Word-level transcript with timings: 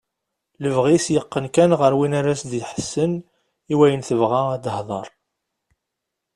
Lebɣi-s 0.63 1.07
yeqqen 1.13 1.45
kan 1.55 1.71
ɣer 1.79 1.93
win 1.97 2.17
ara 2.19 2.31
as-d-iḥessen 2.33 3.11
i 3.71 3.73
wayen 3.77 4.01
tebɣa 4.07 4.41
ad 4.55 4.63
tehder. 4.65 5.07